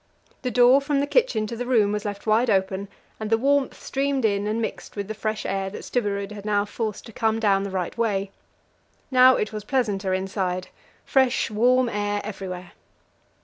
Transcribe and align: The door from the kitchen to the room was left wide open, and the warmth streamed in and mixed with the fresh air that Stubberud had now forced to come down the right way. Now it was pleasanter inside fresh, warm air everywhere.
The 0.41 0.49
door 0.49 0.81
from 0.81 0.99
the 0.99 1.05
kitchen 1.05 1.45
to 1.45 1.55
the 1.55 1.67
room 1.67 1.91
was 1.91 2.05
left 2.05 2.25
wide 2.25 2.49
open, 2.49 2.87
and 3.19 3.29
the 3.29 3.37
warmth 3.37 3.79
streamed 3.79 4.25
in 4.25 4.47
and 4.47 4.59
mixed 4.59 4.95
with 4.95 5.07
the 5.07 5.13
fresh 5.13 5.45
air 5.45 5.69
that 5.69 5.83
Stubberud 5.83 6.31
had 6.31 6.43
now 6.43 6.65
forced 6.65 7.05
to 7.05 7.13
come 7.13 7.39
down 7.39 7.61
the 7.61 7.69
right 7.69 7.95
way. 7.95 8.31
Now 9.11 9.35
it 9.35 9.53
was 9.53 9.63
pleasanter 9.63 10.11
inside 10.11 10.69
fresh, 11.05 11.51
warm 11.51 11.87
air 11.87 12.19
everywhere. 12.23 12.71